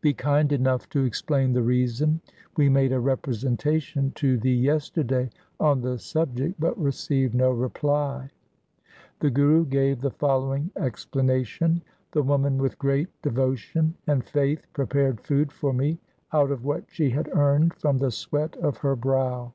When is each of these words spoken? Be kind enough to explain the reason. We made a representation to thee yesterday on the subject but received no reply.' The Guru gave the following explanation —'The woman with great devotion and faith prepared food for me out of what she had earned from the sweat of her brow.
Be 0.00 0.14
kind 0.14 0.52
enough 0.52 0.88
to 0.88 1.04
explain 1.04 1.52
the 1.52 1.60
reason. 1.60 2.22
We 2.56 2.70
made 2.70 2.92
a 2.92 2.98
representation 2.98 4.10
to 4.12 4.38
thee 4.38 4.54
yesterday 4.54 5.28
on 5.60 5.82
the 5.82 5.98
subject 5.98 6.58
but 6.58 6.80
received 6.82 7.34
no 7.34 7.50
reply.' 7.50 8.30
The 9.20 9.28
Guru 9.28 9.66
gave 9.66 10.00
the 10.00 10.12
following 10.12 10.70
explanation 10.76 11.82
—'The 12.12 12.22
woman 12.22 12.56
with 12.56 12.78
great 12.78 13.10
devotion 13.20 13.92
and 14.06 14.24
faith 14.24 14.66
prepared 14.72 15.20
food 15.20 15.52
for 15.52 15.74
me 15.74 15.98
out 16.32 16.50
of 16.50 16.64
what 16.64 16.84
she 16.88 17.10
had 17.10 17.28
earned 17.36 17.74
from 17.74 17.98
the 17.98 18.10
sweat 18.10 18.56
of 18.56 18.78
her 18.78 18.96
brow. 18.96 19.52